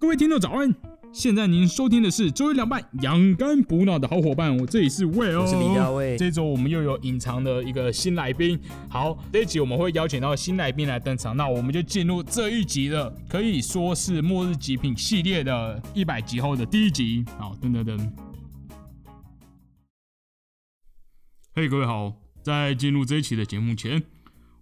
[0.00, 0.74] 各位听众早安！
[1.12, 8.58] 现在您收听的是周一凉拌养肝补脑的好伙伴，我这里是魏哦，我是李大卫这周我们又有隐藏的一个新来宾。
[8.88, 17.22] 好，这一集我们会邀请到新来宾来登场，那我们就进入这一集的，可以说是末日极品系列的一百集后的第一集。
[17.38, 18.10] 好，噔噔噔。
[21.54, 22.10] 嘿，各位好，
[22.42, 24.02] 在进入这一期的节目前，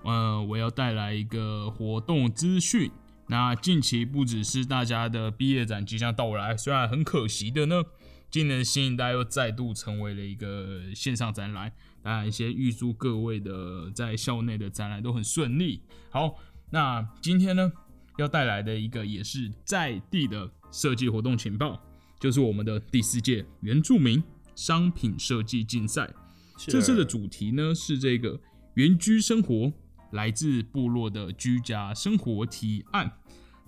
[0.03, 2.91] 呃，我要带来一个活动资讯。
[3.31, 7.83] 那近期不只是大家的毕业展即将到来，虽然很可惜的呢，
[8.31, 11.71] 今年新一代又再度成为了一个线上展览。
[12.03, 15.83] 当然，先预祝各位的在校内的展览都很顺利。
[16.09, 16.39] 好，
[16.71, 17.71] 那今天呢
[18.17, 21.79] 要带来的一个也是在地的设计活动情报，
[22.19, 26.11] 就是我们的第四届原住民商品设计竞赛。
[26.57, 28.41] 这次的主题呢是这个
[28.73, 29.71] 原居生活。
[30.13, 33.18] 来自部落的居家生活提案。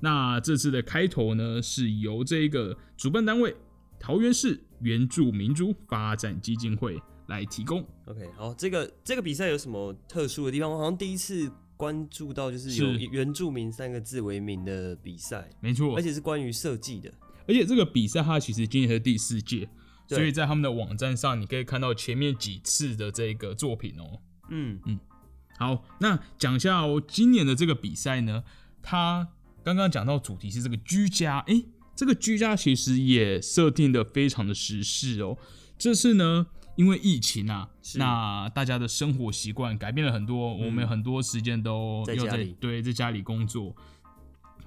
[0.01, 3.55] 那这次的开头呢，是由这个主办单位
[3.99, 7.87] 桃园市原住民族发展基金会来提供。
[8.07, 10.71] OK，好，这个这个比赛有什么特殊的地方？
[10.71, 17.13] 我好像第一次关注到，就是有原住民三个字为名的比赛，没错，而且是关于设计的。
[17.47, 19.69] 而且这个比赛它其实今年是第四届，
[20.07, 24.21] 所以在他们的网站上你可以看到前面几次的这个作品哦。
[24.51, 24.99] 嗯嗯。
[25.59, 28.45] 好，那讲一下哦，今年的这个比赛呢，
[28.83, 29.29] 它
[29.63, 31.63] 刚刚讲到主题是这个居家，哎，
[31.95, 35.37] 这个居家其实也设定的非常的时事哦。
[35.79, 43.75] 这次呢，因为疫情啊，那大家的生活习惯改变了很多，我们很多时间都要在对在家里工作，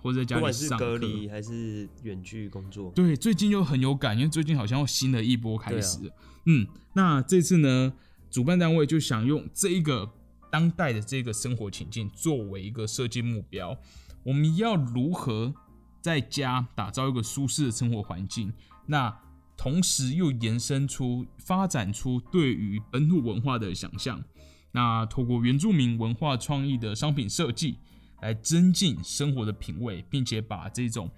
[0.01, 2.91] 或者在家里上隔离还是远距工作。
[2.95, 6.11] 对，最近又很有感，因为最近好像新的一波开始。
[6.45, 7.93] 嗯，那这次呢，
[8.29, 10.11] 主办单位就想用这一个。
[10.53, 13.75] 当代的这个生活情境作为一个设计目标，
[14.23, 15.53] 我们要如何
[16.01, 18.53] 在家打造一个舒适的生活环境？
[18.87, 19.15] 那
[19.55, 24.23] 同时又延伸出、发展出对于本土文化的想象。
[24.71, 27.77] 那透过原住民文化创意的商品设计，
[28.21, 31.11] 来增进生活的品味，并且把这种。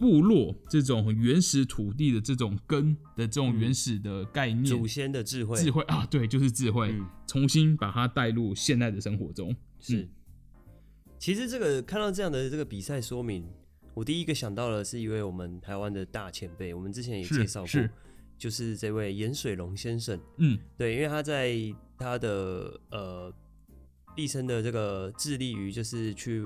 [0.00, 6.94] 部落这种原始土地的这种根的这种原始的概念，祖先的智慧，智慧啊，对，就是智慧，
[7.26, 9.52] 重新把它带入现代的生活中。
[9.80, 10.08] 是，
[11.18, 13.44] 其实这个看到这样的这个比赛说明，
[13.94, 17.88] 我第一个想到的是一位我们台湾的大前辈，我们之前也介绍过，
[18.36, 20.18] 就是这位盐水龙先生。
[20.36, 21.54] 嗯，对，因为他在
[21.98, 23.32] 他的呃
[24.14, 26.44] 毕生的这个致力于就是去。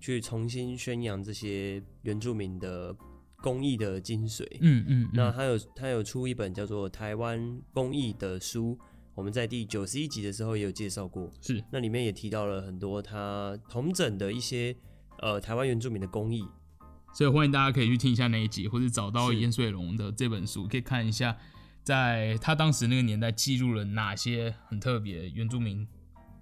[0.00, 2.94] 去重新宣扬这些原住民的
[3.42, 4.46] 工艺的精髓。
[4.60, 5.10] 嗯嗯。
[5.12, 8.78] 那他有他有出一本叫做《台湾工艺》的书，
[9.18, 11.28] 我们在第九十一集的时候也有介绍过。
[11.40, 11.60] 是。
[11.72, 14.76] 那里面也提到了很多他同整的一些
[15.18, 16.46] 呃台湾原住民的工艺，
[17.12, 21.36] 所以欢迎大家可以去听一下那一集，或者找到严水龙的这本书，可以看一下，
[21.82, 25.84] 在他当时那个年代记录了哪些很特别原住民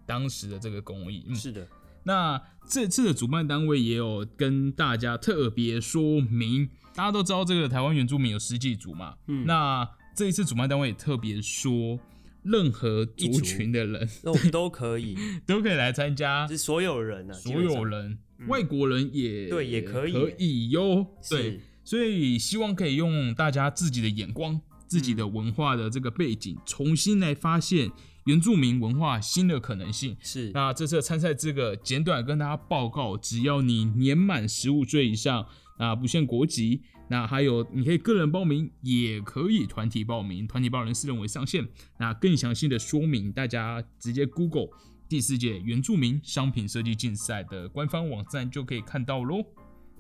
[0.05, 1.35] 当时的这个工艺。
[1.35, 1.67] 是的。
[2.05, 2.39] 那
[2.69, 11.99] 这次的主办单位也有跟大家特别说明，大家都知道这个台湾原住民有十几族嘛，嗯，那这一次主办单位也特别说，
[12.47, 18.19] 任何族群的人都都可以， 都可以来参加，是所有人啊，所有人，
[18.49, 27.91] 外国人也对，也可以，可以哟，对，所以希望可以用大家自己的眼光、自己的文化的这个背景，重新来发现。
[28.27, 30.17] 原住民文化新的可能性。
[30.21, 35.47] 是，那这次参赛资格简短跟大家报告，只要你年满十五岁以上，
[35.79, 41.67] 啊不限国籍，那还有你可以个人报名，也可以团体报名，团体报名四人为上限。
[41.99, 44.69] 那更详细的说明，大家直接 Google
[45.09, 49.45] 第四届原住民商品设计竞赛的官方网站就可以看到喽。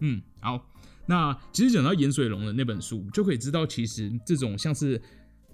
[0.01, 0.69] 嗯，好，
[1.07, 5.01] 那其实讲到盐水龙的那本书，就可以知道其实这种像是。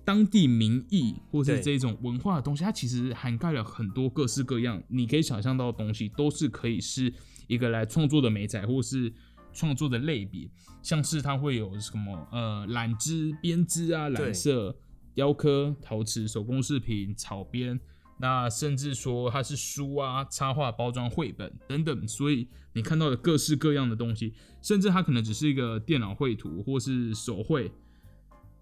[0.04, 7.14] 当地民意或是这种文化的东西，它其实涵盖了很多各式各样，你可以想象到的东西，都是可以是
[7.46, 9.12] 一个来创作的美彩，或是
[9.52, 10.50] 创作的类别。
[10.82, 14.76] 像是它会有什么呃染织、编织啊、染色、
[15.14, 17.78] 雕刻、陶瓷、手工饰品、草编，
[18.18, 22.08] 那甚至说它是书啊、插画、包装、绘本等等。
[22.08, 27.70] 所以你看到的各式各样的东西，甚至它可能只是一个电脑绘图或是手绘。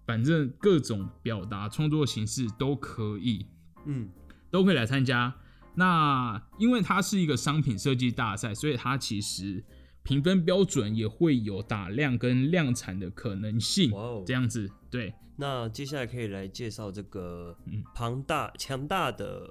[0.05, 3.45] 反正各种表达创作形式都可以，
[3.85, 4.09] 嗯，
[4.49, 5.33] 都可以来参加。
[5.75, 9.63] 那因为它是一个商品设计大赛，所以它其实
[10.03, 13.91] 评分标准也会有打量跟量产的可能性。
[13.93, 15.13] 哦，这样子，对。
[15.37, 17.57] 那接下来可以来介绍这个
[17.95, 19.49] 庞大强大的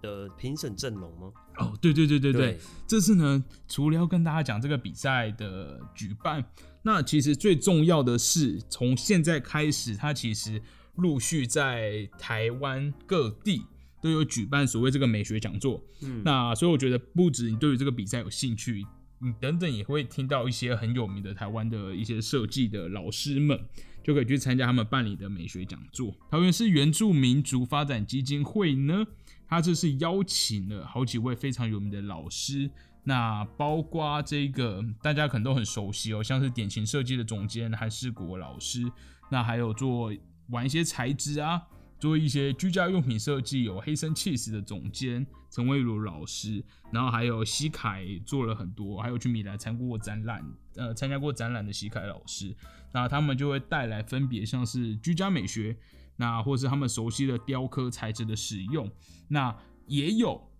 [0.00, 1.30] 的评审阵容吗？
[1.58, 6.42] 哦，对对对对对，这次呢，除了要跟大家讲这个比赛的举办，
[6.82, 10.62] 那其实最重要的是，从现在开始，它其实
[10.94, 13.62] 陆续在台湾各地
[14.00, 15.84] 都有举办所谓这个美学讲座。
[16.00, 18.86] 嗯，那所以我觉得，不止你对于这个比赛有兴趣，
[19.18, 23.58] 你等等也会听到一些很有名的台湾的一些设计的老师们，
[24.02, 26.14] 就可以去参加他们办理的美学讲座。
[26.30, 29.06] 桃园市原住民族发展基金会呢？
[29.48, 32.68] 他这是邀请了好几位非常有名的老师，
[33.04, 38.90] 那包括这个大家可能都很熟悉哦，像是典型设计的总监韩世国老师，
[39.30, 40.12] 那还有做
[40.50, 41.62] 玩一些材质啊，
[41.98, 50.44] 做一些居家用品设计有黑森 cheese 的总监陈威如老师，然后还有西凯做了很多，还有去米兰参过展览，
[50.74, 52.54] 呃，参加过展览的西凯老师，
[52.92, 55.76] 那他们就会带来分别像是居家美学。
[56.18, 58.90] 那或是他们熟悉的雕刻材质的使用，
[59.28, 59.54] 那
[59.86, 60.50] 也有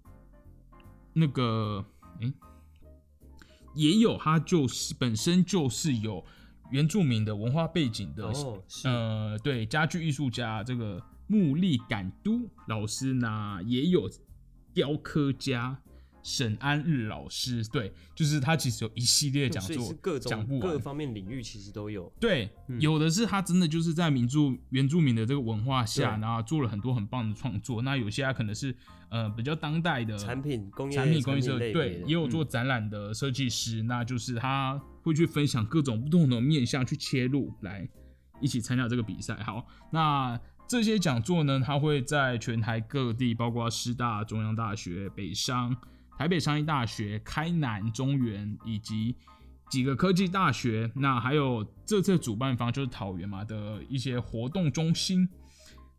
[1.15, 1.83] 那个，
[2.21, 2.31] 哎，
[3.75, 6.23] 也有他就是本身就是有
[6.71, 8.31] 原住民的文化背景的，
[8.85, 14.11] 呃，对，家具艺术家这个木力感都老师呢，也有
[14.73, 15.79] 雕刻家。
[16.23, 22.13] 沈安日老师，对，就是他其实有一系列讲座，各种各方面领域其实都有。
[22.19, 22.51] 对，
[22.81, 27.81] 有的是他真的就是在民族原住民的这个文化下，然后做了很多很棒的创作。
[27.83, 28.75] 那有些他可能是
[29.09, 37.89] 呃比较当代的产品工业产品工业设对，也有做展览的设计师，那就是他会去分享各种不同的面向去切入来
[38.41, 39.37] 一起参加这个比赛。
[39.45, 40.37] 好，那
[40.69, 45.77] 这些讲座呢，他会在全台各地，包括师大、中央大学、北商。
[46.19, 49.15] 台北商业大学、开南、中原以及
[49.69, 55.29] 几个科技大学，那还有这次主办方就是桃园嘛的一些活动中心，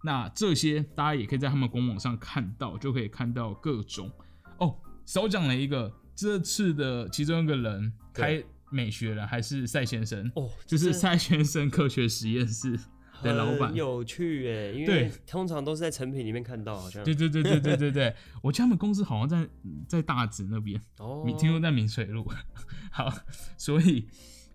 [0.03, 4.11] 那这些大家也可以在他们官网上看到，就可以看到各种
[4.57, 4.75] 哦。
[5.05, 12.79] 少讲了一个，这次的其中一个人开美学人还是赛先生哦，就是赛先生科学实验室。
[13.21, 13.73] 的老板。
[13.73, 17.03] 有趣哎，因为通常都是在成品里面看到，好像。
[17.03, 19.49] 对对对对对对对，我家他们公司好像在
[19.87, 22.29] 在大直那边哦，听说在明水路，
[22.91, 23.11] 好，
[23.57, 24.07] 所以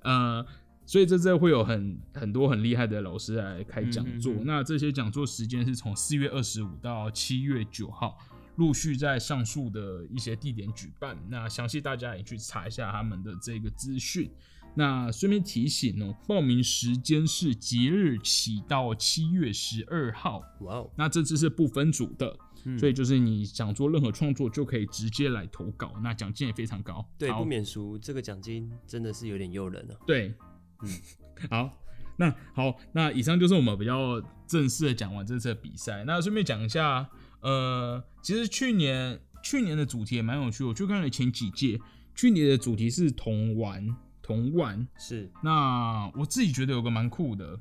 [0.03, 0.45] 呃，
[0.85, 8.19] 所以这次会有很很多很厉害的老师来开讲座，那这些讲座时间是从四月二十五到七月九号，
[8.57, 14.31] 陆续在上述的一些地点举办，那详细大家也去查一下他们的这个资讯。
[14.75, 20.43] 那顺便提醒哦，报名时间是即日起到七月十二号。
[20.61, 20.91] 哇哦！
[20.97, 22.35] 那这次是不分组的，
[22.79, 27.07] 所以就是你想做任何创作就可以直接来投稿，那奖金也非常高。
[27.19, 29.95] 对，不免俗，这个奖金真的是有点诱人了。
[30.07, 30.35] 对，
[30.83, 30.89] 嗯，
[31.51, 31.79] 好，
[32.17, 36.03] 那好，那以上就是我们比较正式的讲完这次的比赛。
[36.05, 37.11] 那顺便讲一下，
[37.41, 41.79] 呃，其实去年去年的主题也蛮有趣，我去看了前几届，
[42.15, 43.87] 去年的主题是童玩。
[44.23, 47.59] 铜碗是，那我自己觉得有个蛮酷的，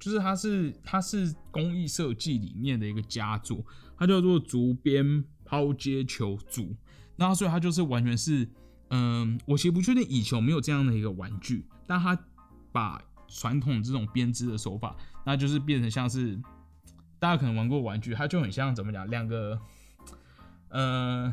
[0.00, 3.64] 就是它是它是工艺设计里面的一个佳作，
[3.96, 6.74] 它叫做竹编抛接球组，
[7.14, 8.48] 那所以它就是完全是，
[8.90, 12.18] 嗯，我其实不确定以前有没有这样的一个玩具，但它
[12.72, 16.36] 把传统这种编织的手法，那就是变成像是
[17.20, 19.60] 大家可能玩过玩具，它就很像怎么讲，两个，
[20.70, 21.32] 呃。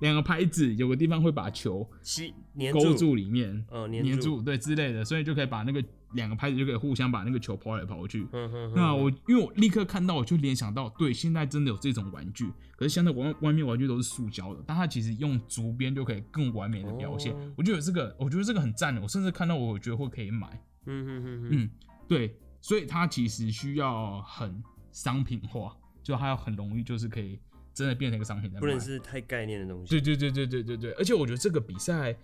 [0.00, 2.34] 两个拍子有个地方会把球吸
[2.72, 5.82] 勾住里面，呃，粘住对之类的，所以就可以把那个
[6.14, 8.26] 两个拍子就可以互相把那个球抛来抛去。
[8.74, 17.34] 那我因为我立刻看到，我就联想到，对，现在真的有这种玩具，可是现在外外面玩具都是塑胶的，但它其实用竹编就可以更完美的表现。
[17.56, 20.48] 我觉得这个，我觉得这个很赞的，我甚至看到我觉得会可以买。
[20.86, 21.70] 嗯嗯嗯嗯，
[22.08, 27.38] 对，所以它其实需要很商品化，就它要很容易，就是可以。
[27.80, 29.88] 真的变成一个商品，不能是太概念的东西。
[29.88, 32.14] 对对对对对对对，而且我觉得这个比赛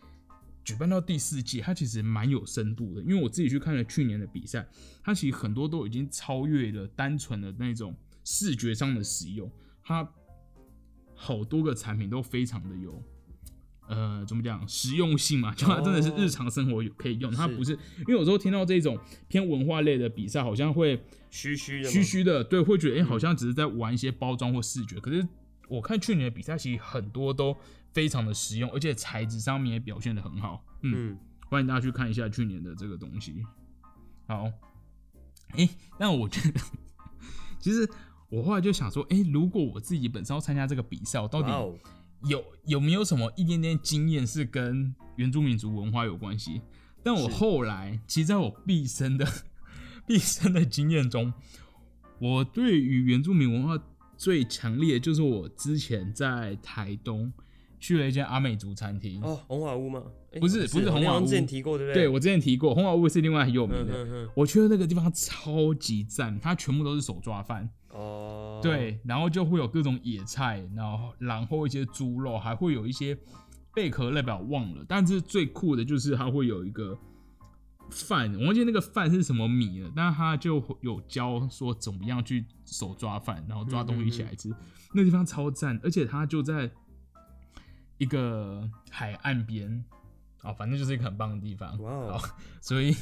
[0.62, 3.00] 举办到第四季，它其实蛮有深度的。
[3.00, 4.68] 因为我自己去看了去年的比赛，
[5.02, 9.50] 它其实很多都已经超越了单纯的那种视觉上的使用，
[9.82, 10.06] 它
[11.14, 13.02] 好多个产品都非常的有，
[13.88, 15.54] 呃，怎么讲实用性嘛？
[15.54, 21.02] 就它真的是日常生活可以用，它不是因为有时候听到这种偏文化类的比赛，好像会。
[21.28, 24.98] 虚虚的，虚虚的，对，会觉得哎，好像只是在玩一些包装或视觉。
[24.98, 25.26] 可是
[25.68, 27.56] 我看去年的比赛，其实很多都
[27.92, 30.64] 非常的实用，而且材质上面也表现的很好。
[30.82, 31.16] 嗯，
[31.48, 33.44] 欢迎大家去看一下去年的这个东西。
[34.26, 34.50] 好，
[35.50, 35.68] 哎，
[35.98, 36.60] 但我觉得，
[37.58, 37.88] 其实
[38.28, 41.78] 我后来就想说，哎，如果我自己本身要参加这个比赛，我到底
[42.28, 46.62] 有有没有什么一点点经验是跟原住民族文化有关系？
[47.02, 49.26] 但我后来，其实在我毕生的。
[50.06, 51.34] 毕生的经验中，
[52.20, 53.76] 我对于原住民文化
[54.16, 57.32] 最强烈的就是我之前在台东
[57.78, 60.02] 去了一间阿美族餐厅哦，红华屋吗？
[60.40, 61.24] 不是，不是红华屋。
[61.24, 62.02] 之前提过对不对？
[62.02, 64.28] 对，我之前提过，红华屋是另外很有名的。
[64.34, 68.60] 我去的那个地方超级赞，它全部都是手抓饭哦。
[68.62, 73.16] 对，然后就会有各种野菜，然后然后一些猪肉，还会有一些
[73.74, 74.84] 贝壳类，表忘了。
[74.88, 76.98] 但是最酷的就是它会有一个。
[77.90, 84.54] 饭，我忘记那个饭是什么米了，但是他就有教说怎么样去手抓饭，然后抓东西起来吃，
[84.92, 86.70] 那地方超赞，而且它就在
[87.98, 89.84] 一个海岸边，
[90.42, 92.20] 哦，反正就是一个很棒的地方，哇，
[92.60, 92.94] 所以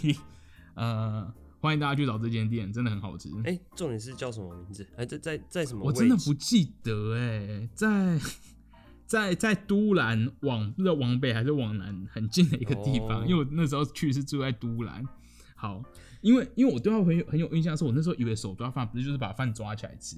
[0.75, 3.29] 呃，欢迎大家去找这间店，真的很好吃。
[3.45, 4.87] 哎，重点是叫什么名字？
[4.97, 5.85] 哎，在在在什么？
[5.85, 8.19] 我真的不记得哎，在。
[9.07, 15.07] 在在都兰往不知道往北还是往南很近的一个地方，因为我那时候去是住在都兰。
[15.55, 15.83] 好，
[16.21, 20.17] 因为因为我对他很有很有印象，是我那时候以为手抓饭不是就是把饭抓起来吃，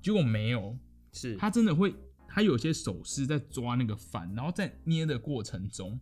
[0.00, 0.76] 结果没有，
[1.12, 1.94] 是他真的会，
[2.26, 6.00] 他有些手势在抓那个饭，然后在捏的过程中，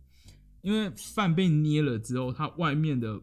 [0.61, 3.21] 因为饭被捏了之后，它外面的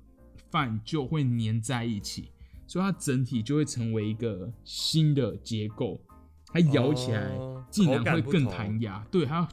[0.50, 2.30] 饭就会粘在一起，
[2.66, 6.00] 所以它整体就会成为一个新的结构。
[6.46, 7.30] 它咬起来
[7.70, 9.46] 竟然会更弹牙，对它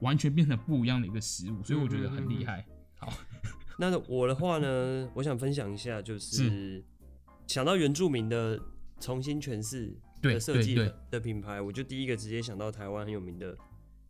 [0.00, 2.66] 完全变成不一样的一个食物，所以我觉得很厉害。
[2.98, 3.12] 好，
[3.78, 6.82] 那我的话呢，我想分享一下，就是
[7.46, 8.60] 想到原住民的
[9.00, 10.74] 重新诠释的设计
[11.10, 13.56] 的品牌，我就第一个直接想到台湾很有名的，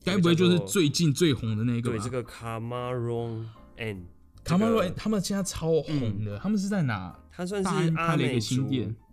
[0.04, 1.90] 该不会就是最近最红的那个？
[1.90, 4.04] 对，这个 Camaron and。
[4.44, 6.38] 卡马罗，他们现在超红的。
[6.38, 7.16] 他们是在哪？
[7.30, 8.68] 他算是阿美族，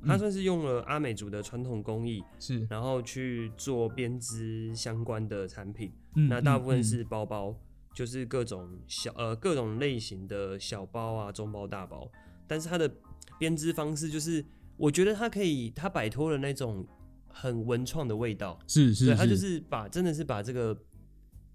[0.06, 5.92] 他算是用了阿美族的传统工艺，是，然后去做编织相关的产品。
[6.30, 7.56] 那大部分是包包，
[7.94, 12.12] 就是各种小呃各种类型的小包啊，中包、大包。
[12.46, 12.92] 但是它的
[13.38, 14.44] 编织方式，就是
[14.76, 16.86] 我觉得它可以，它摆脱了那种
[17.28, 18.60] 很文创的味道。
[18.68, 20.78] 是是，它就是把真的是把这个。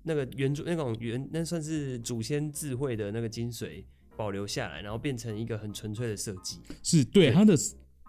[0.05, 3.85] 那个原主那种原那算是祖先智慧的那个精髓
[4.17, 6.61] 保留下来，然后变成一个很纯粹的设计。
[6.83, 7.57] 是对它的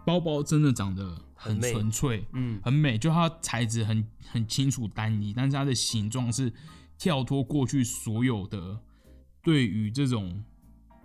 [0.05, 2.97] 包包真的长得很纯粹，嗯，很美。
[2.97, 6.51] 就它材质很很清楚单一，但是它的形状是
[6.97, 8.79] 跳脱过去所有的
[9.41, 10.43] 对于这种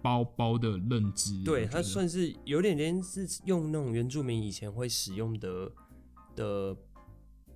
[0.02, 1.42] 包包的认知。
[1.44, 5.72] 对，它算是有点点是用那种原住民以前会使用的
[6.34, 6.76] 的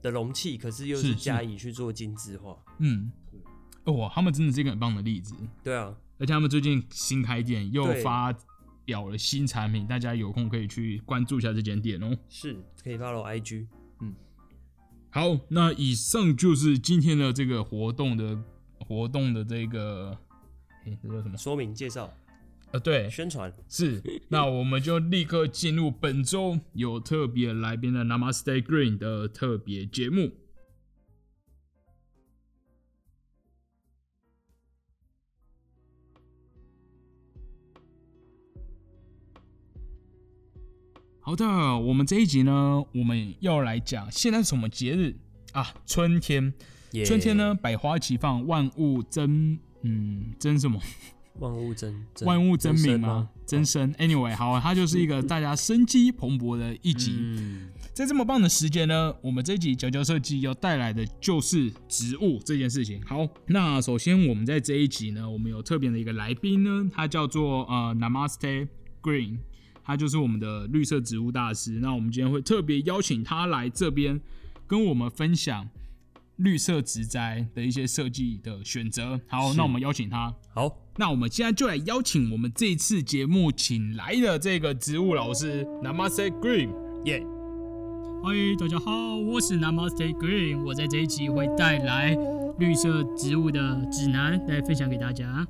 [0.00, 2.56] 的容器，可是又是加以去做精致化。
[2.78, 3.10] 嗯。
[3.84, 5.34] 哇，他们真的是一个很棒的例子。
[5.62, 8.34] 对啊，而且他们最近新开店，又发
[8.84, 12.16] 表了新产品，大家有空可以去关注一下这间店哦。
[12.28, 13.66] 是，可以 follow IG。
[14.00, 14.14] 嗯，
[15.10, 18.38] 好，那以上就是今天的这个活动的
[18.78, 20.16] 活动的这个，
[20.84, 21.36] 哎，这叫什么？
[21.36, 22.12] 说明介绍？
[22.72, 24.02] 呃，对，宣传是。
[24.28, 30.32] 那我们就立刻进入本周有特别来宾的 Namaste Green 的特别节目。
[41.26, 41.46] 好的，
[41.78, 45.16] 我们这一集呢，我们要来讲现在是什么节日
[45.52, 45.72] 啊？
[45.86, 46.52] 春天，
[47.06, 50.78] 春天呢，百花齐放，万物争，嗯，争什么？
[51.38, 53.30] 万物争，万物争鸣吗？
[53.46, 53.90] 增生。
[53.94, 57.18] Anyway，好，它就是一个大家生机蓬勃的一集。
[57.94, 63.00] 在这么棒的时间呢，我们这一集角角设计要带来的就是植物这件事情。
[63.06, 68.68] 好，那首先我们在这一集呢，我们有特别的一个来宾呢，他叫做呃 Namaste
[69.00, 69.38] Green。
[69.84, 71.72] 他就是我们的绿色植物大师。
[71.80, 74.20] 那我们今天会特别邀请他来这边，
[74.66, 75.68] 跟我们分享
[76.36, 79.20] 绿色植栽的一些设计的选择。
[79.28, 80.34] 好，那我们邀请他。
[80.54, 86.70] 好，那我们现在就来邀请我们这次节目请来的这个植物老师，Namaste Green。
[87.04, 87.22] 耶，
[88.22, 90.64] 嗨，大家好，我是 Namaste Green。
[90.64, 92.16] 我在这一集会带来
[92.58, 95.46] 绿色植物的指南来分享给大家。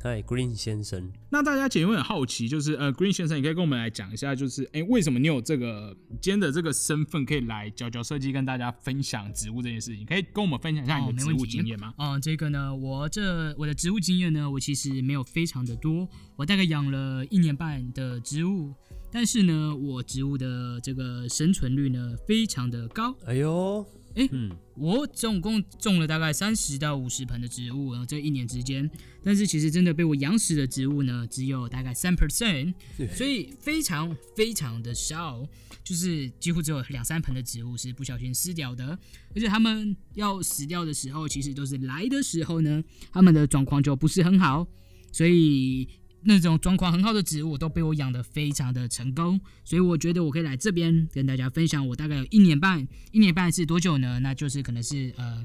[0.00, 1.12] 嗨，Green 先生。
[1.28, 10.06] 那大家姐妹很好奇，就是呃，Green 先生，你可以跟我们来讲一下，就是哎，为什么你有这个今天的这个身份，可以来角角设计跟大家分享植物这件事情？
[10.06, 11.92] 可以跟我们分享一下你的植物经验吗？
[11.98, 18.72] 嗯，这个呢，我这我的植物经验呢，我其实没有非常的多，我大概养了一年半的植物，
[19.10, 23.12] 但是呢，我植物的这个生存率呢，非常的高。
[23.26, 23.84] 哎呦。
[24.18, 28.90] 哎，嗯，我总共种了大概三十到五十盆的植物，然后这一年之间，
[29.22, 32.74] 但是其实真的被我养死的植物呢，只有大概三 percent，
[33.14, 35.46] 所以非常非常的少，
[35.84, 38.98] 就是几乎只有两三盆的植物是不小心死掉的，
[39.36, 42.82] 而且他们要死掉的时候，其实都是来的时候呢，
[43.12, 44.66] 他们的状况就不是很好，
[45.12, 45.88] 所以。
[46.28, 54.20] 那种状况很好的植物都被我养的非常的成功，所以我觉得我可以来这边跟大家分享我大概有一年半，一年半是多久呢？
[54.20, 55.42] 那就是可能是呃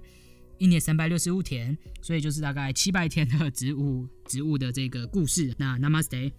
[0.58, 5.56] 一年三百六十五天，所以就是大概七百天的植物植物的这个故事。
[5.58, 6.34] 那 Namaste，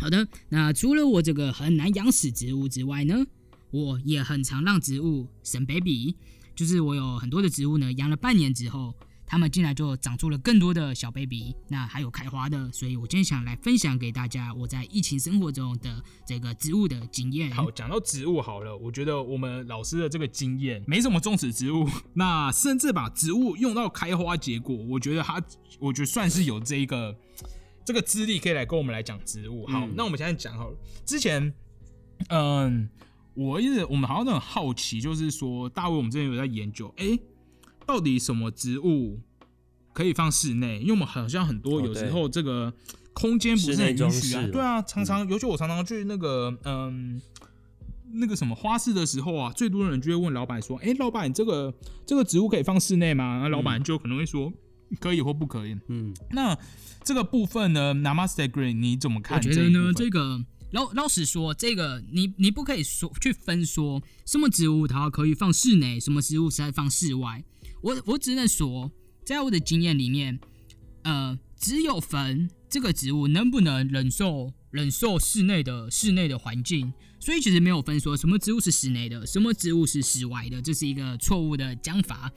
[0.00, 3.24] 好的，那除了我这个很难养死植物之外呢，
[3.70, 6.16] 我也很常让植物生 baby，
[6.56, 8.92] 就是我有很多的植物呢养了半年之后。
[9.30, 17.48] 他们进来就长出了更多的小 baby，那还有开花的，所以我今天想来分享给大家我在疫情生活中的这个植物的经验。
[17.52, 25.40] 好，讲到植物好了，我觉得我们老师的这个经验没什么种植植物，那甚至把植物用到开花结果，我觉得他，
[25.78, 27.16] 我觉得算是有这一个
[27.84, 29.64] 这个资历可以来跟我们来讲植物。
[29.68, 31.54] 好，那我们现在讲好了，之前，
[32.30, 32.90] 嗯，
[33.34, 37.16] 我一直我们好像都很好奇，就是说大卫，我们之前有在研究，哎。
[37.90, 39.18] 到底什么植物
[39.92, 40.78] 可以放室内？
[40.78, 42.72] 因为我们好像很多有时候这个
[43.12, 44.46] 空间不是很允许啊。
[44.52, 47.20] 对啊，常常尤其我常常去那个嗯
[48.12, 51.74] 那个什么花市的时候啊，最多的人就会问老板说：“哎，老板，这个
[52.06, 54.52] 这个植物可以放室内吗？”那老板就可能会说
[55.00, 56.56] ：“可以或不可以。”嗯，那
[57.02, 59.36] 这个部分呢，Namaste Green，你怎么看？
[59.36, 60.44] 我觉得呢，这个。
[60.72, 67.42] 老老实说，这个你你不可以说去分说什么植物它可以放室内，什么植物是放室外。
[67.82, 68.90] 我我只能说，
[69.24, 70.38] 在我的经验里面，
[71.02, 76.92] 呃，只有坟这个植物能不能忍受忍受室内的室内的环境。
[77.18, 82.30] 所以其实没有分说什么植物是室内的，什么植物是室外的，这是一个错误的讲法。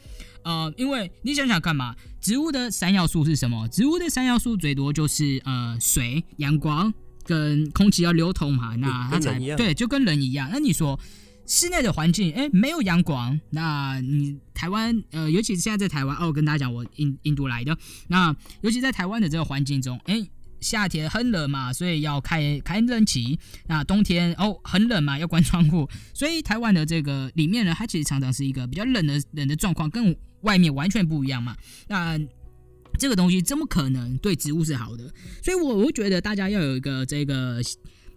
[0.44, 3.68] 呃，因为你想想看嘛，植物的三要素是什么？
[3.70, 6.94] 植物的三要素最多就是呃水、阳光。
[7.26, 10.50] 跟空气要流通嘛，那它才对，就跟人一样。
[10.52, 11.00] 那你说
[11.46, 20.26] 室内的环境，哎，没有阳光，那你台湾呃，尤其是现在在台湾哦，我跟大家讲，我印印度来的，那尤其在台湾的这个环境中，哎，
[20.62, 25.90] 夏天很冷嘛，所以要开开冷气；那冬天哦很冷嘛，要关窗户。
[26.14, 31.56] 所以台湾的这个里面呢，它其实常常是一个比较冷的冷的状况，跟外面完全不一样嘛。
[31.88, 32.18] 那
[32.98, 35.14] 这个东西怎么可能对植物是好的？
[35.44, 37.60] 所以，我我觉得大家要有一个这个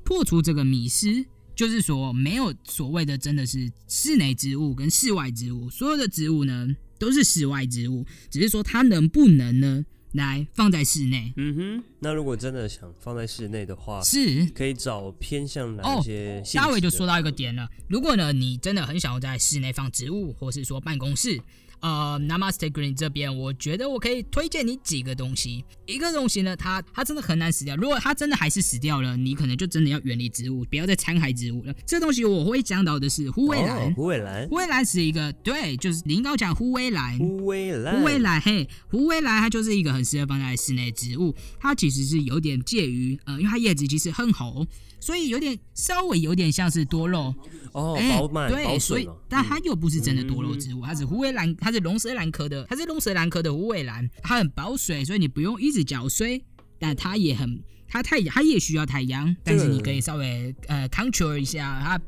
[0.04, 1.24] 破除这个迷思，
[1.56, 11.32] 就是说没有所谓的真的是室内植物跟室外植物，所有的植物呢都是室外植物，只是说它能不能呢来放在室内？
[11.36, 16.42] 嗯哼，那如果真的想放在室内的话，是可以找偏向哪些？
[16.54, 21.40] 大伟就说到一个点了，如果呢你真的很想要在室内放植物，或是说办公室。
[21.80, 25.64] 呃，Namaste Green 这边，我觉得我可以推荐你几个东西。
[25.86, 27.76] 一个东西呢，它它真的很难死掉。
[27.76, 31.74] 如果它真的还是死掉了，你可能就真的要远离植物，不要再残害植物了。
[31.86, 33.94] 这东西我会讲到的是虎尾兰。
[33.94, 37.16] 虎尾兰，虎尾兰是一个对，就是您刚讲虎尾兰。
[37.18, 41.34] 虎尾兰，虎尾兰，嘿，虎尾兰它就是一个很适合放在室内植物。
[41.60, 44.66] 它其实是有点介于，呃，因为它叶子其实很厚。
[44.98, 47.34] 所以有点稍微有点像是多肉。
[47.72, 47.94] 哦，
[48.32, 56.42] 饱对，所以但它又不是真的多肉植物，它是虎尾兰，它是龙舌兰科的，它是龙舌兰科的虎尾兰，它很保水，所以你不用一直浇水，
[56.78, 62.00] 但它也很它太它也需要太阳，但是你可以稍微呃 control 一下它，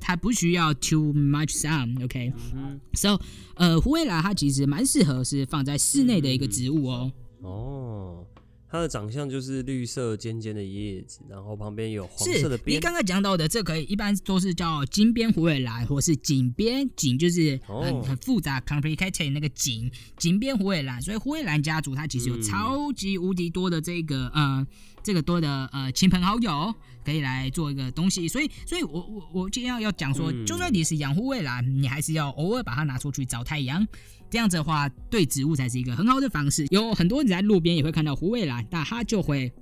[0.00, 3.20] 它不需要 too much sun，OK，so
[3.54, 7.12] 呃虎尾兰它其实蛮适合是放在室内的一个植物哦。
[7.42, 8.26] 哦。
[8.74, 12.76] 它的长相就是绿色尖尖的叶子，然后旁边有黄色的边。
[12.76, 21.00] 你刚刚讲到的，这可以一般都是叫金边虎尾兰，或是锦边锦，就是很很复杂 complicated 那个锦锦边虎尾兰。
[21.00, 24.66] 所以虎尾兰家族它其实有超级无敌多的这个呃
[25.04, 28.26] 这个多的呃亲朋好友可以来做一个东西。
[28.26, 33.86] 所以所以我我我今天要要讲说，就算你是养护蔚蓝，你还是要偶尔把它拿出去找太阳。
[34.30, 36.66] 这样子的话，对植物才是一个很好的方式。
[36.70, 39.52] 有很多你在路边也会看到护蔚蓝，那它就会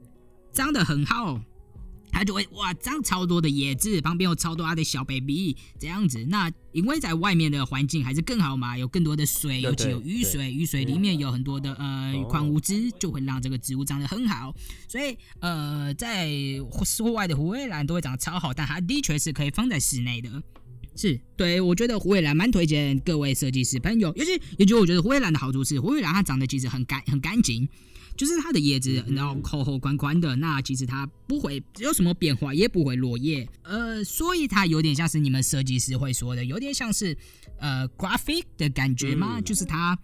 [0.50, 1.38] 长得很好，
[2.22, 6.24] 它就会哇长超多的叶子，旁边有超多它的小 baby 这样子。
[6.28, 14.54] 那因为在外面的环境还是更好嘛，有更多的水，尤其有雨水，雨水里面有很多的呃矿物质，就会让这个植物长得很好。
[14.87, 16.30] 所以呃，在
[16.70, 20.30] 户外的虎尾兰都会长得超好，但它的确是可以放在室内的。
[20.94, 27.68] 是对，我觉得虎尾兰蛮推荐各位设计师朋友，尤其尤其我觉得虎尾兰的好处是，虎尾兰它长得其实很干很干净，
[28.16, 37.16] 就是它的叶子然后厚厚宽宽的，那其实它不会有什么变化，也不会落叶，呃，所以它有点像是你们设计师会说的，有点像是
[37.59, 39.40] 呃 graphic 的感觉吗？
[39.40, 39.98] 就是它。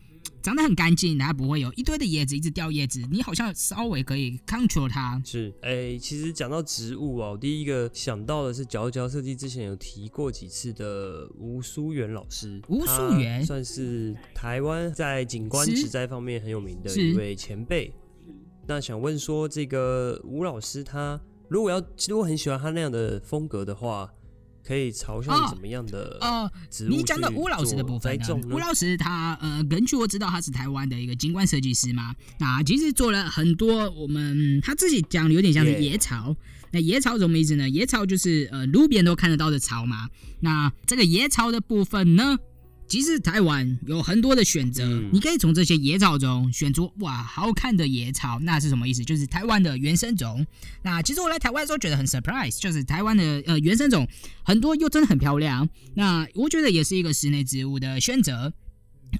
[0.49, 5.21] 长得很干净，它不会有一堆的叶子一直掉叶子，你好像稍微可以 control 它。
[5.23, 12.63] 是，哎，其实讲到植物哦，第一个想到的是角角设计之前有提过几次的吴淑媛老师。
[12.69, 17.93] 吴淑媛算是台湾在景观植栽方面很有名的一位前辈。
[18.67, 24.11] 那想问说，这个吴老师他如果要如果很喜欢他那样的风格的话。
[24.69, 26.51] 可以朝向怎么样的呃，
[26.91, 28.27] 你讲的吴老师的部分呢？
[28.51, 36.37] 吴老师他呃，根据我知道他是台湾的一个景观设计师嘛，那其实做了很多我们他自己讲的有点像是野草。
[36.71, 37.67] 那野草什么意思呢？
[37.67, 40.11] 野草就是呃路边都看得到的草嘛。
[40.41, 42.37] 那这个野草的部分呢？
[42.89, 49.05] 其实台湾有很多的选择，你可以从这些野草中选出哇好看的野草，那是什么意思？
[49.05, 50.47] 就是台湾的原生种。
[50.83, 54.09] 那其实我来台湾的时候觉得很 surprise，就是台湾的呃原生种
[54.43, 55.69] 很多又真的很漂亮。
[55.95, 58.53] 那我觉得也是一个室内植物的选择。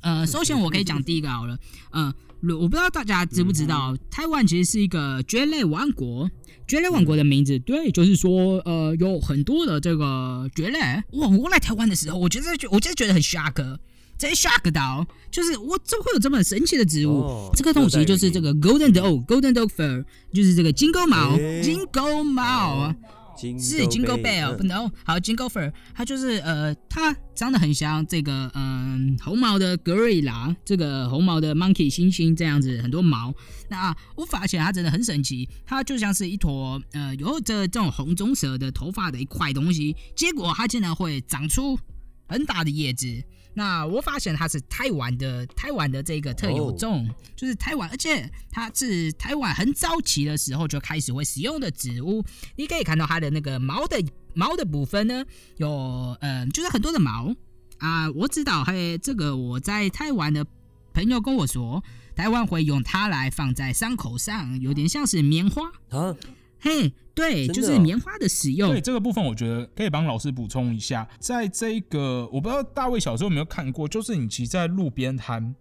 [0.03, 1.59] 呃，首先我可以讲第一个好了，
[1.91, 6.31] 呃，我不知道大家知不知道，台湾其实是一个蕨类王国。
[6.67, 10.79] 蕨类王国的名字，对，就是说，呃，有很多的这个蕨类。
[11.13, 13.79] 哇，我来台湾的时候，我觉得，我就觉得很 shock，
[14.19, 17.51] 在 shock 到，就是我怎么会有这么神奇的植物？
[17.55, 22.95] 这个东西就是这个 golden dog，golden dog fur，就是这个金钩毛，金钩毛。
[23.39, 33.33] 是 Jingle bell，不能好 Jingle Fur，它就是呃，它长得很像这个嗯红毛的 gorilla，这个红毛的 monkey 猩猩这样子，很多毛。
[33.69, 41.79] 那我发现它真的很神奇，它就像是一坨呃有着这种红棕色的头发的一块东西，结果它竟然会长出
[42.29, 43.23] 很大的叶子。
[43.55, 52.25] 那我发现它是台湾的，台湾的这个特有种，就是台湾，而且它是台湾很早期的时候就开始会使用的植物。
[52.55, 54.01] 你可以看到它的那个毛的
[54.35, 55.25] 毛的部分呢，
[55.57, 57.35] 有呃，就是很多的毛
[57.79, 58.09] 啊。
[58.11, 60.47] 我知道，嘿，这个我在台湾的
[60.95, 61.83] 朋友跟我说，
[62.15, 66.15] 台湾会用它来放在伤口上，有点像是棉花啊。
[66.61, 68.71] 嘿，对，就是棉花的使用。
[68.71, 71.09] 对这个部分，我觉得可以帮老师补充一下。
[71.19, 75.55] 在这个，我不知道大卫小时候有没有看过，就是你骑在路边摊，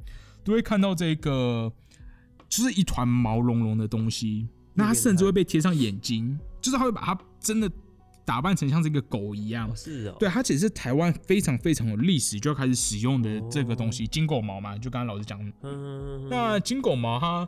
[0.43, 1.71] 都会看到这个，
[2.49, 4.47] 就是一团毛茸茸的东西。
[4.73, 7.69] 那它甚至会被贴上眼睛，就是它会把它真的
[8.25, 9.75] 打扮成像这个狗一样。
[9.75, 14.77] 是哦，对，它其实是台湾非常非常有历史就要开始使用的这个东西——金狗毛嘛。
[14.77, 17.47] 就刚刚老师讲，嗯，那金狗毛它。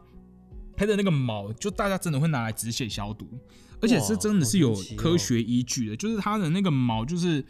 [0.79, 3.27] 它的那个毛，就大家真的会拿来止血消毒，
[3.81, 5.97] 而且是真的是有科学依据的。
[5.97, 7.43] 就是它的那个毛，就是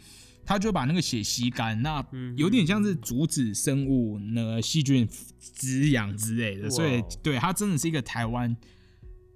[0.44, 2.04] 它就把那个血吸干，那
[2.36, 6.68] 有点像是阻止生物那个细菌滋养之类的。
[6.68, 8.56] 所以，对它真的是一个台湾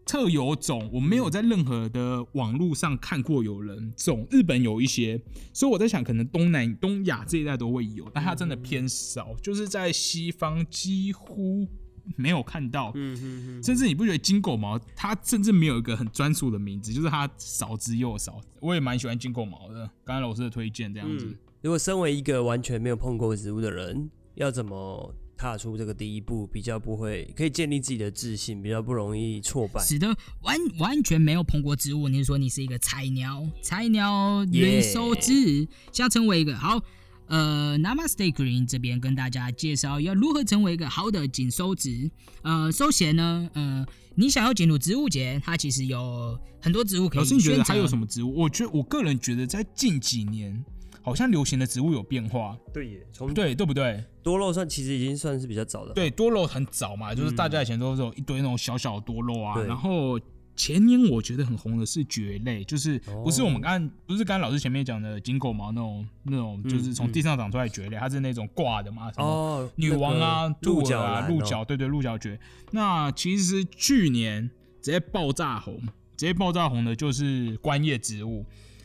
[0.04, 0.90] 特有种。
[0.92, 11.68] 我没有在任何的网络上看过有人种，日本有一些，所以我在想，可能东南东亚这一带都会有，但它真的偏少，就是在西方几乎。
[12.16, 18.40] 没有看到，嗯嗯嗯，甚至你不觉得金狗毛它甚至没有一个很专属的名字，就是它少之又少。
[18.60, 21.36] 我也蛮喜欢金狗毛的，刚才老师的推荐这样子。
[21.62, 29.80] 如果身为一个完全没有碰过植物的人，要怎么踏出这个第一步，比较不会可以建立自己的自信，比较不容易挫败？
[29.82, 35.32] 使得，完完全没有碰过植物，你说你是一个菜鸟，菜鸟元首子，
[35.90, 36.82] 想成为一个好。
[37.26, 42.10] 呃，Namaste Green 这边跟大家介绍要如何成为一个好的紧收植。
[42.42, 47.34] 呃，首先呢，呃，你想要进入植物节，它其实有很多植物可以选择。
[47.34, 48.34] 老师，你觉得还有什么植物？
[48.34, 50.64] 我觉得我个人觉得在近几年，
[51.00, 52.56] 好像流行的植物有变化。
[52.72, 54.04] 对耶，从对对不对？
[54.22, 55.92] 多肉算其实已经算是比较早的。
[55.94, 60.20] 对，多肉很早嘛，就是大家以前都是有一堆那种小小的多肉啊，然后。
[60.56, 72.38] 前年我觉得很红的是蕨类，就是不是我们刚不是刚老师前面讲的金狗毛那种那种，就是从地上长出来蕨类，它是那种挂的嘛，什么女王啊、鹿角啊、鹿角，对对，鹿角蕨。
[72.70, 75.80] 那其实去年直接爆炸红，
[76.16, 78.44] 直接爆炸红的就是观叶植物。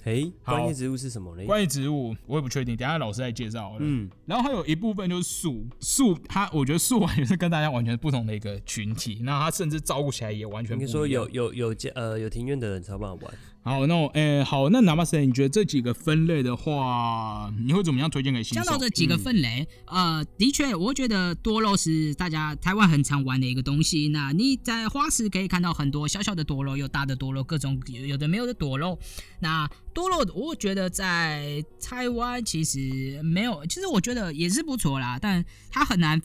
[0.09, 1.45] 哎，观叶植物是什么呢？
[1.45, 3.75] 观叶植物我也不确定，等下老师再介绍。
[3.79, 10.79] 嗯，然后还有一部分就是树，树它我觉得树完全是跟大家完全不同的一个群体，那它甚至照顾起来也完全。
[10.79, 13.33] 你说有有有家呃有庭院的人才办法玩。
[13.61, 18.63] 好，那我诶好，那哪怕是你觉得这几个分类的话，你会怎么样推荐给新手？
[18.63, 24.07] 讲到这几个分类，呃，的确，我觉得多肉是大家台湾很常玩的一个东西。
[24.07, 28.97] 那你在花市可以看到很多小小的多肉，有大的多肉，各种有的没有的多肉。
[29.39, 36.19] 那多肉，我觉得在台湾其实没有，其实我觉得也是不错啦，但它很难。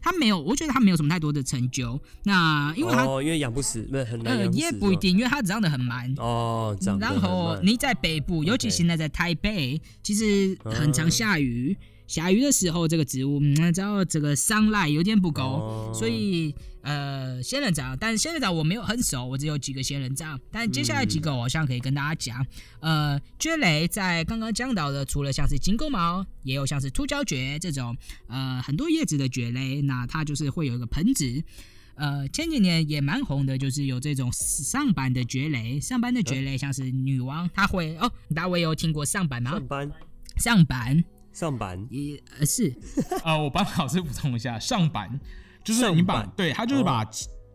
[0.00, 2.00] 他没有，我觉得他没有什么太多的成就。
[2.24, 6.76] 那因为他因为养不死，不是很难养也不一定，因为他长得很慢哦。
[7.00, 11.76] 然后你在北部，尤其现在在台北，其实很常下雨。
[12.06, 16.54] 下雨的时候，这个植物，嗯，知道这个伤赖有点不够，所以
[16.88, 20.40] 呃，仙人掌，但是仙人掌我没有很熟，我只有几个仙人掌。
[20.50, 22.46] 但接下来几个，我好像可以跟大家讲，
[22.80, 27.94] 呃，蕨类在刚刚讲到的，除了像是金钩毛，也有像是秃胶蕨这种，
[28.26, 31.44] 呃，很多叶子的蕨类，那它就是会有一个盆子。
[31.96, 39.50] 呃，前几年也蛮红的，就是有这种上班的蕨类，上班的蕨类像是女王，她会哦，大卫有听过上班吗？
[39.50, 39.92] 上班，
[40.38, 42.74] 上班，上班，也呃是
[43.22, 45.20] 啊，我帮老师补充一下，上班
[45.72, 47.08] 就是你把对他就是把。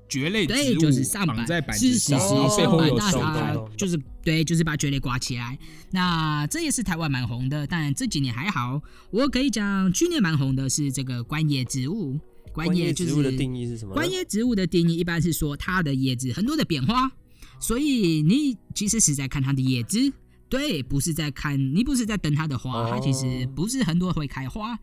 [0.09, 2.19] 蕨类植物绑在板子上，
[2.55, 5.57] 背后有手台，就是对，就是把蕨类挂起来。
[5.89, 8.79] 那这也是台湾蛮红的，但这几年还好。
[9.09, 12.19] 我可以讲，去年蛮红的是这个观叶植物。
[12.51, 13.95] 观叶植物的定义是什么？
[13.95, 17.11] 观叶植物的定义一般是说它的叶子很多的变化，
[17.59, 20.13] 所以你其实是在看它的叶子，
[20.53, 24.77] 对，不是在看，你不是在等它的花，它其实不是很多会开花。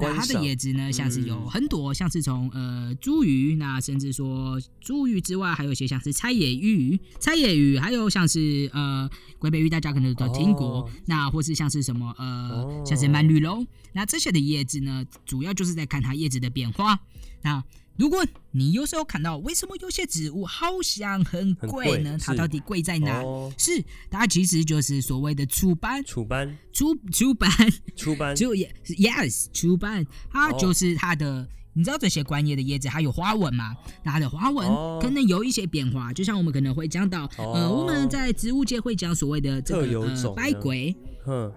[0.00, 9.08] 那它的叶子呢，像是有很多，像是从呃茱萸，那甚至说茱萸之外，还有一些像是菜叶芋、菜叶芋，还有像是呃
[9.38, 10.90] 龟背鱼，大家可能都听过。
[11.06, 16.98] 那或是像是什么呃，像是蔓绿龙，那这些的叶子呢，主要就是在看它叶子的变化。
[17.42, 17.62] 那
[17.96, 22.16] 如果你有时候看到为什么有些植物好像很贵呢？
[22.20, 23.22] 它到底贵在哪？
[23.58, 23.84] 是。
[24.10, 27.50] 它其实就是所谓的初斑，初斑，初初斑，
[27.96, 31.48] 初斑， 就 yes 出版，它就是它的。
[31.74, 33.74] 你知道这些观叶的叶子它有花纹吗？
[34.04, 34.68] 那它的花纹
[35.00, 40.94] 可能有一些变化，就像我们可能会讲到，呃，我们在植物界会讲所谓的这个呃白龟，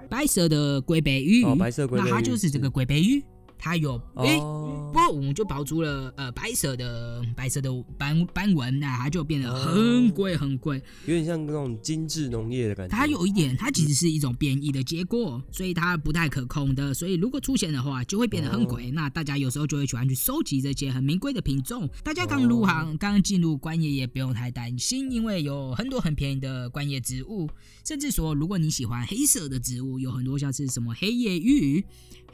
[0.10, 1.44] 白色的龟背玉，
[1.92, 3.22] 那它就是这个龟背玉。
[3.58, 12.96] 它有诶，不过我们就保住了呃白色的白色的斑斑纹，那它就变得很贵很贵，有点像那种精致农业的感觉。
[12.96, 16.94] 它有一点，它其实是一种变异的结果，所以它不太可控的。
[16.94, 18.92] 所以如果出现的话，就会变得很贵。
[18.92, 21.90] 那大家有时候就会喜欢去收集这些很名贵的品种。
[22.04, 27.50] 大家刚入行、刚进入观叶也不用太担心，因为有很多很便宜的观叶植物。
[27.84, 31.86] 甚至说，如果你喜欢黑色的植物，有很多像是什么黑叶玉。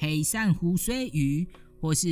[0.02, 1.48] 黑珊瑚水鱼，
[1.80, 2.08] 或是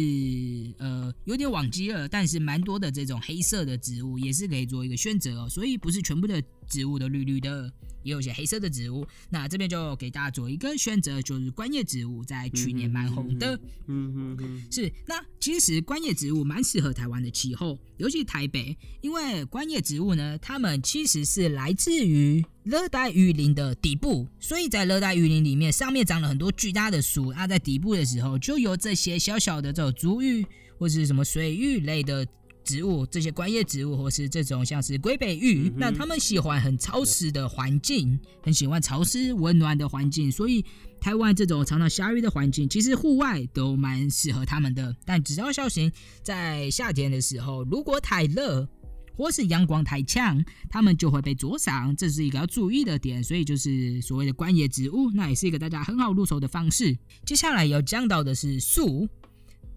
[0.78, 7.74] 呃有点忘记了，但是蛮多的这种黑色的植物也是可以做一个选择哦，所以不是全部的植物都绿绿的。
[8.04, 13.56] 也有些黑色的植物，那这边就给大家做一个选择，就是观叶植物，在去年蛮红的。
[13.88, 14.92] 嗯嗯嗯，是。
[15.06, 30.46] 那其实观叶植物蛮适合台湾的气候，尤其台北，因为观叶植物呢，它们其实是来自于热带雨林的底部，所以在热带雨林里面，上面长了很多巨大的树，那在底部的时候，就有这些小小的这种竹芋
[30.78, 32.28] 或是什么水芋类的。
[32.70, 40.64] 植物这些观叶植物，或是这种像是龟背玉，那他们喜欢很潮湿的环境，很喜欢潮湿温暖的环境，所以
[41.02, 44.96] 台湾这种常常下雨的环境，其实户外都蛮适合他们的。
[45.04, 48.70] 但只要小心，在夏天的时候，如果太热
[49.18, 53.24] 或是阳光太强，它们就会被灼伤，这是一个要注意的点。
[53.24, 56.96] 所以就是所谓的观叶植物，那也是一个大家很好入手的方式。
[57.26, 59.10] 接下来要讲到的是树。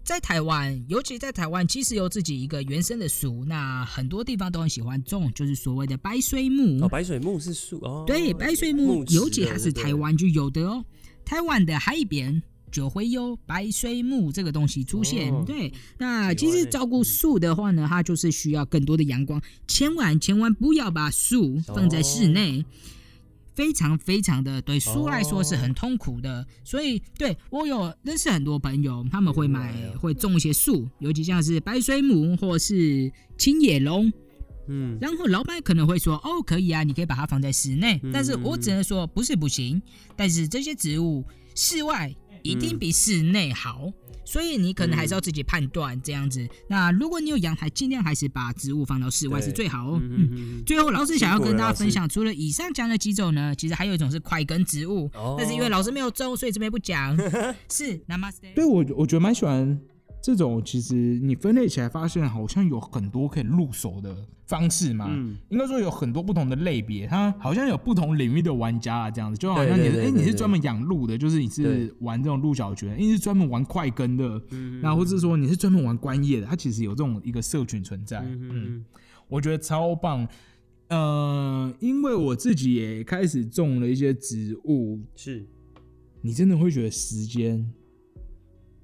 [0.03, 6.83] 在台湾，尤其在台湾，其实有自己一个原生的树，那很多地方都很喜欢种，就是所谓的白水木。
[6.83, 8.03] 哦，白水木是树哦。
[8.05, 10.83] 对，白水木，尤其还是台湾就有的哦。
[11.23, 15.33] 台湾的海边就会有白水木这个东西出现。
[15.45, 22.65] 对，那其实照顾树的话呢，它就是需要更多的阳光，千万千万不要把树放在室内。
[23.55, 34.11] 非常非常的对书来说是很痛苦的，所以对我有认识很多朋友，他们会买会种一些树，尤其像是白水母或是青野龙，
[34.67, 39.81] 嗯，然后老板可能会说哦可以啊，你可以把它放在室内，但是我只能说不是不行，
[40.15, 41.23] 但是这些植物
[41.55, 42.13] 室外
[42.43, 43.91] 一定比室内好。
[44.25, 46.47] 所以你可能还是要自己判断这样子。
[46.69, 50.01] 那如果你有阳台，尽量还是把植物放到室外是最好哦。
[50.01, 50.63] 嗯。
[50.65, 57.15] 最后，老师想要跟大家分享，除了以上讲的几种呢，其实还有一种是块根植物，但是因为老师没有种，所以这边不讲。
[57.69, 58.53] 是，Namaste。
[58.55, 59.77] 对我，我觉得蛮喜欢。
[60.23, 65.35] 这种其实你分类起来发现好像有很多可以入手的方式嘛，嗯。
[65.49, 74.41] 应该说有很多不同的类别，它好像有不同领域的玩家啊，这样子就好像你哎你是专门养鹿的，就是你是玩这种鹿角蕨，你是专门玩快根的，
[74.81, 78.85] 那或者说你是专门玩观叶的，它其实有这种一个社群存在，嗯，
[79.27, 80.25] 我觉得超棒，
[80.87, 85.45] 呃，因为我自己也开始种了一些植物，是，
[86.21, 87.69] 你真的会觉得时间。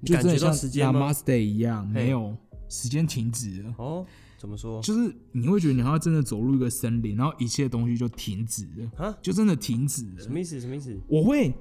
[0.04, 2.36] 就真的像 Namaste 一样，没有
[2.68, 3.74] 时间停止了。
[3.78, 4.06] 哦，
[4.38, 4.80] 怎么说？
[4.80, 10.22] 就是你会觉得你好像真的走入一个森林，然后一切东西就停止了啊，就真的停止了。
[10.22, 10.60] 什么意思？
[10.60, 10.98] 什么意思？
[11.08, 11.52] 我会，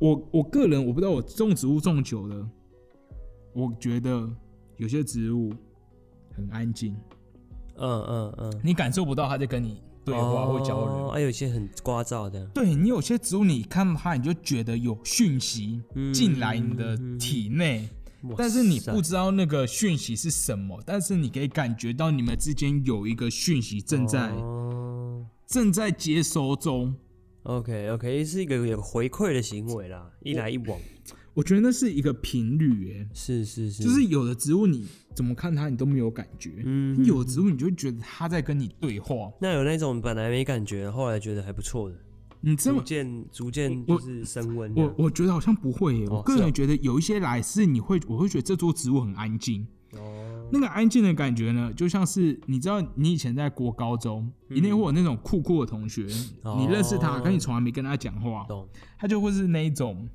[0.00, 2.50] 我我个人我不知道，我种植物种久了，
[3.54, 4.28] 我觉得
[4.76, 5.52] 有些植物
[6.34, 6.96] 很安静。
[7.76, 9.80] 嗯嗯嗯，你感受不到它在跟你。
[10.08, 12.44] 对话或交流，还有一些很聒噪的。
[12.54, 17.88] 对你有些植物，你看到它，你就觉得有讯息进来你的体内，
[18.36, 24.32] 但是你不知道那个讯息是什么，但是你可以感觉到你们之间有一个讯息正在
[25.46, 26.94] 正在接收中。
[27.44, 30.78] OK OK，是一个有回馈的行为啦，一来一往。
[31.38, 39.30] 我觉得那是一个频率，哎，是是是，就是有的植物你怎么看它你都没有感觉，嗯，有的植物你就会觉得它在跟你对话。
[39.40, 41.94] 那有那种本来没感觉，后来觉得还不错的。
[42.40, 44.74] 你逐渐逐渐就是升温。
[44.74, 49.64] 我我觉得好像不会，我个人觉得有一些来是你会，我会觉得这座植物很安静。
[49.92, 56.04] 哦，那个安静的感觉呢，就像是你知道，你以前在国高中一定会有那种酷酷的同学，
[56.58, 58.44] 你认识他，可你从来没跟他讲话，
[58.98, 60.08] 他就会是那一种。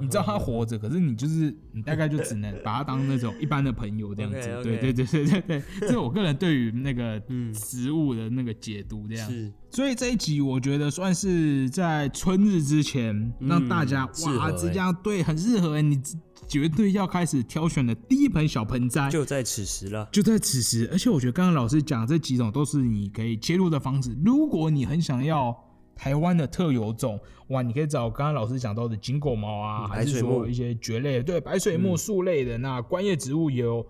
[0.00, 7.22] 你知道他活着，可是你就是你大概就只能把他当那种一般的朋友这样子，对对对对对对，这是我个人对于那个
[7.54, 9.30] 食物的那个解读这样。
[9.30, 16.00] 是，所以这一集我觉得算是在春日之前让大家哇，这样对很适合你
[16.46, 20.88] 绝对要开始挑选的第一盆小盆栽，就在此时了，就在此时。
[20.92, 25.67] 而且我觉得刚刚老师讲这几种都是你可以切入的方式，如果你很想要。
[25.98, 32.56] 台湾的特有种哇，你可以找刚刚老师讲到的金狗毛啊，还是说一些蕨类，对，白水木树类的。
[32.56, 33.84] 那观叶植物也有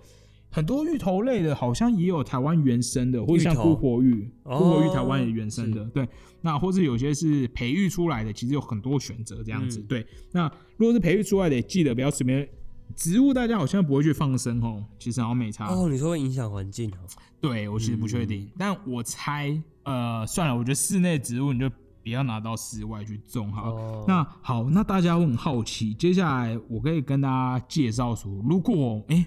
[0.51, 6.09] 很多芋头类的，好像也有台湾原生的，或者像姑婆芋，姑婆芋台湾也原生的，对。
[6.41, 9.81] 那或者有些是培育出来的，其实有很多选择这样子。
[9.81, 12.49] 对，那如果是培育出来的，记得不要随便
[12.97, 15.89] 植物，大家好像不会去放生哦，其实好像没差哦。
[15.91, 17.05] 你说会影响环境哦？
[17.41, 21.69] 对我其实不确定，但我猜，呃，算了，我觉得室内植物你就。
[22.09, 23.73] 也要拿到室外去种哈。
[24.07, 29.27] 那好，那大家会很好奇，接下来我可以跟大家介绍说，如果哎，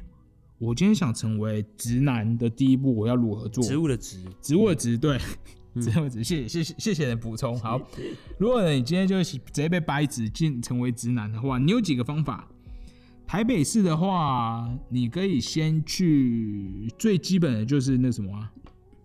[0.57, 3.63] 我今天想成为直男的第一步，我要如何做？
[3.63, 5.17] 植物的植，植物的植，对，
[5.81, 6.23] 植物的植。
[6.23, 7.57] 谢谢谢谢谢谢的补充。
[7.59, 7.79] 好，
[8.37, 12.47] 如果你今天就直接被掰直进成为直男的话，你有几个方法？
[13.27, 18.49] 台北市的话，你可以先去最基本的就是那什么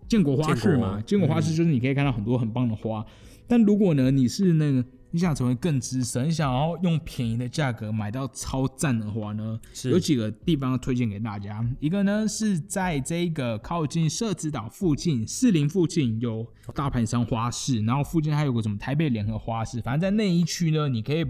[0.09, 3.05] 建国花市嘛，建国花市就是你可以看到很多很棒的花。
[3.47, 11.65] 但如果呢，你是那个你想成为更资深，你想要用便宜的价格买到超赞的话呢，有几个地方推荐给大家。
[11.79, 21.25] 一个呢是在这个靠近社子岛附近、士林附近有大盘山花市，然后附近还有个什么台北联合花市，反正在那一区呢，你可以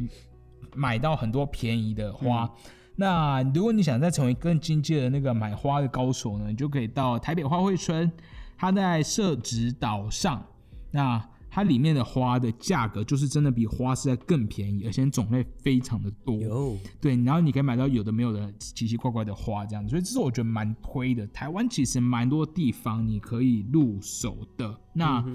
[0.75, 2.51] 买到很多便宜的花。
[2.95, 8.11] 那如果你想再成为更精阶的那个买花的高手呢，你就可以到台北花卉村，
[8.57, 10.43] 它在社子岛上。
[10.89, 11.23] 那
[11.57, 16.77] 它里面的花的价格就是真的比花市在更便宜，而且种类非常的多。
[17.01, 21.25] 对，然后你可以买到有的没有的奇奇怪怪的花这样子，所以这是我觉得蛮推的。
[21.29, 24.79] 台湾其实蛮多地方你可以入手的。
[24.93, 25.25] 那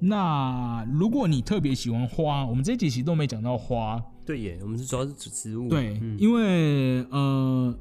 [0.00, 4.02] 那如果你特别喜欢花，我们这几期都没讲到花。
[4.24, 5.68] 对耶，我们是主要是植物。
[5.68, 7.72] 对，因为呃，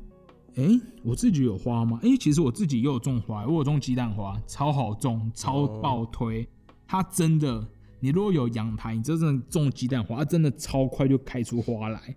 [0.56, 0.64] 哎，
[1.04, 2.00] 我自己有花吗？
[2.04, 6.48] 哎，其实我自己也有种花，我有种鸡蛋花，超好种，超爆推。
[6.88, 7.68] 它真的，
[8.00, 12.16] 你如果有阳台，你真的种鸡蛋花，它真的超快就开出花来。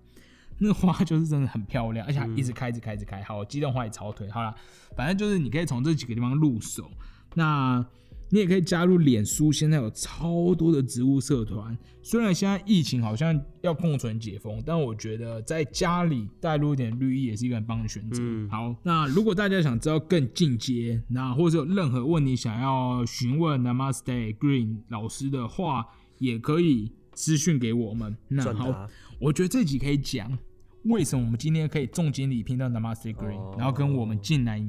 [0.59, 3.23] 那花就是真的很漂亮，而且一直开，一直开，一直开。
[3.23, 4.31] 好，鸡蛋花也超推。
[4.31, 4.55] 好了，
[4.97, 6.91] 反正就是你可以从这几个地方入手。
[7.35, 7.85] 那。
[8.31, 11.77] 你也可以加入脸书，现在有超多的植物社团。
[12.03, 18.23] 虽然现在疫情好像要共存解封，但我觉得在家里带入一点绿意也是一个很棒的选择。
[18.51, 25.87] 好，那如果大家想知道更进阶，那或者有任何问题想要询问 Namaste Green 老师的话，
[26.19, 28.17] 也可以私讯给我们。
[28.29, 28.89] 那好，
[29.19, 30.39] 我觉得这集可以讲
[30.85, 34.63] 为什么我们今天可以重金礼聘到 Namaste Green，然后跟我们进来。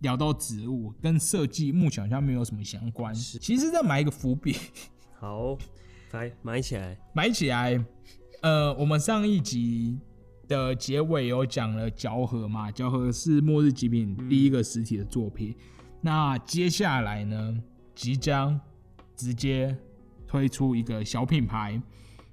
[0.00, 3.14] 聊到植物跟设计，目前好像没有什么相关。
[3.14, 4.56] 其实再埋一个伏笔。
[5.18, 5.56] 好，
[6.12, 7.84] 来埋起来，埋起来。
[8.42, 9.98] 呃，我们上一集
[10.46, 12.70] 的结尾有讲了胶合嘛？
[12.70, 15.54] 胶合是末日极品第一个实体的作品。
[16.02, 17.58] 那接下来呢，
[17.94, 18.60] 即将
[19.16, 19.74] 直接
[20.26, 21.80] 推出一个小品牌。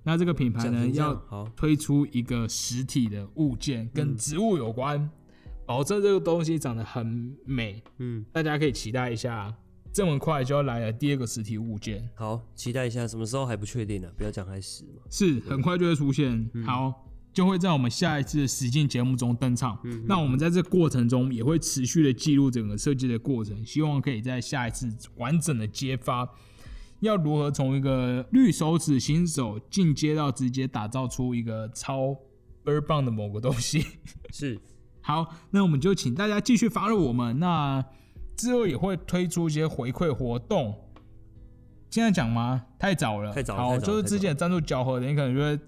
[0.04, 1.14] 那这个品牌呢，要
[1.56, 5.10] 推出一个实体的物件，跟植物有关。
[5.66, 9.54] 保证这个东西长得很美，嗯，大家可以期待一下，
[9.94, 12.10] 这么快就要来了第二个实体物件。
[12.16, 14.12] 好，期待一下，什么时候还不确定呢？
[14.18, 15.02] 不要讲开始嘛。
[15.10, 16.50] 是，很快就会出现。
[16.66, 19.80] 好，就会在我们下一次的实境节目中登场。
[20.06, 26.28] 那我们在这过程中也会持续的记录整个设计的过程，希望可以在下一次完整的揭发，
[27.00, 32.14] 要如何从一个绿手指新手进阶到直接打造出一个超
[32.64, 33.86] 倍棒的某个东西。
[34.32, 34.60] 是。
[35.12, 37.38] 好，那我们就请大家继续发入我们。
[37.40, 37.84] 那
[38.38, 40.74] 之后也会推出一些回馈活动。
[41.90, 42.64] 现在讲吗？
[42.80, 43.34] 太早了。
[43.34, 43.56] 太早。
[43.58, 45.60] 好，就是之前赞助交合的，你可能就会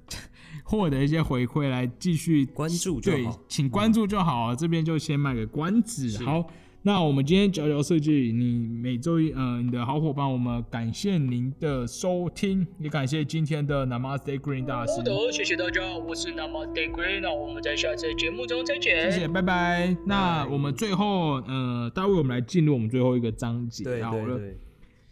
[0.63, 4.55] 获得一些回馈，来继续关注就好，请关注就好。
[4.55, 6.47] 这边就先卖个关子，好。
[6.85, 14.97] 那我们今天佼佼设计，你每周一，呃，你的好伙伴，我们感谢您的收听，也感谢今天的 Namaste Green 大师。
[14.97, 19.09] 好的，谢谢大家，我是 Namaste Green，那我们在下次节目中再见。
[19.09, 19.95] 谢谢，拜拜。
[20.05, 24.37] 那我们最后，呃，大卫，我们来进入我们最后一个章节，好了。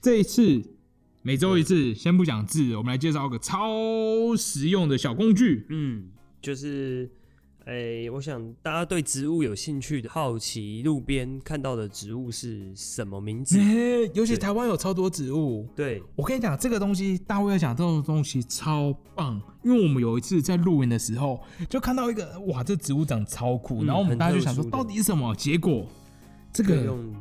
[0.01, 0.61] 这一次
[1.21, 5.67] 每周一次，先不讲字，我们来介绍个超实用的小工具。
[5.69, 6.09] 嗯，
[6.41, 7.09] 就是。
[7.65, 13.59] 哎，我想大家对植物有兴趣的，好奇路边看到的植物是什么名字？
[14.15, 15.67] 尤其台湾有超多植物。
[15.75, 21.39] 对，我跟你讲，这个东西大卫要讲这种东西超棒，因为我们有一次在露营的时候，
[21.69, 25.35] 就看到一个哇，这植物长超酷，然后我们大家就想说到底是什么？
[25.35, 25.85] 结果
[26.51, 27.13] 这个用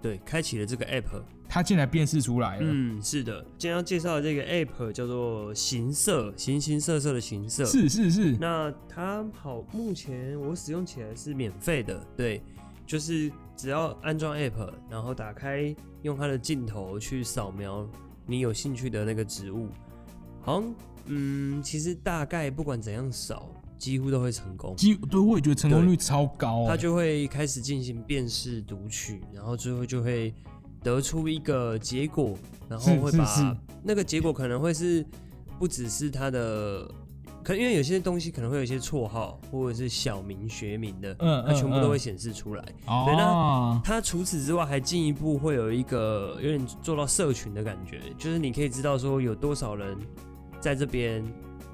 [0.00, 1.22] 对开启了这个 app。
[1.48, 2.62] 它竟然辨识出来了。
[2.62, 7.64] 嗯，是的，今天要介绍的这个 app 叫做形色，形形色色的形色。
[7.64, 8.36] 是是是。
[8.36, 11.98] 那它好，目前我使用起来是免费的。
[12.14, 12.42] 对，
[12.86, 17.88] 就是只要安装 app，然后打开，用它的镜头去扫描
[18.26, 19.68] 你有兴趣的那个植物。
[20.42, 20.74] 好像，
[21.06, 24.76] 嗯，其实大概不管怎样扫，几乎都会成功。
[24.76, 26.66] 几对，我也觉得成功率超高。
[26.68, 30.34] 它就会开始进行辨识读取，然后最后就会。
[30.82, 32.36] 得出一个结果，
[32.68, 35.04] 然后会把那个结果可能会是
[35.58, 36.88] 不只是它的，
[37.42, 42.62] 可因为有些东西可能会有一些绰号或者是小名学名的，嗯，它全部都会显示出来。
[42.64, 49.96] 对，那它除此之外还进一步会有一个有点做到社群的感觉，就是你可以知道说有多少人
[50.60, 51.24] 在这边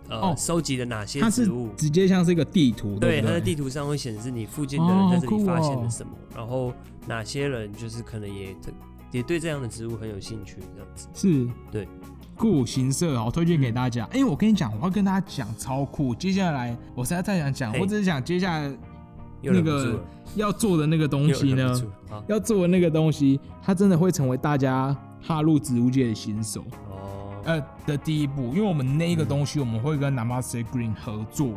[0.08, 6.72] 呃收集了哪些植物，直接像是一个地图，对，它的地图上会显示你附近的人在这里发现了什么，然后
[7.06, 8.54] 哪些人就是可能也。
[9.14, 11.86] 也对这样的植物很有兴趣，这样子是对
[12.36, 14.08] 酷形色，好推荐给大家。
[14.12, 16.12] 因为我跟你讲，我要跟大家讲超酷。
[16.12, 18.76] 接下来我实在太想讲，我只是想接下来
[19.40, 20.02] 那个
[20.34, 21.80] 要做的那个东西呢，
[22.26, 28.52] 要做的那个东西，它真的会成为大家踏入植物界的新手哦，呃的第一步。
[28.52, 31.52] 因为我们那个东西，我们会跟 Namaste Green 合作。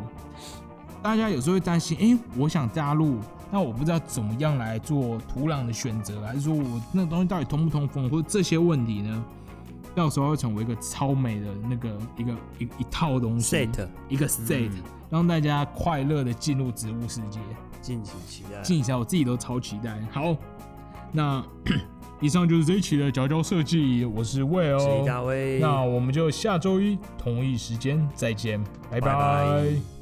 [1.02, 3.18] 大家有时候会担心，哎，我想加入。
[3.50, 9.24] 那我不知道怎么样来做土壤的选择，还是说我那个东西到底通不通风，或者这些问题呢？
[9.94, 14.70] 到时候会成为一个超美的那个一个一一套东西，set 一个 set，
[15.10, 17.40] 让大家快乐的进入植物世界。
[17.80, 19.98] 敬请期待，敬请，我自己都超期待。
[20.12, 20.36] 好，
[21.10, 21.42] 那
[22.20, 29.97] 以上就是这一期的佼佼设计，我是魏哦，大卫，那我们就下周一同一时间再见，拜拜。